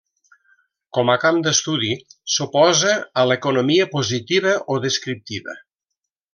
Com 0.97 1.11
a 1.15 1.17
camp 1.23 1.37
d'estudi 1.47 1.91
s'oposa 2.37 2.95
a 3.23 3.27
l'economia 3.33 3.89
positiva 3.95 4.57
o 4.77 4.83
descriptiva. 4.89 5.59